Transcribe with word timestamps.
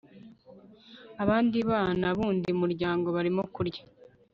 abandi 1.23 1.57
bana 1.71 2.07
bundi 2.17 2.49
muryango 2.61 3.07
barimo 3.15 3.41
kurya 3.55 3.83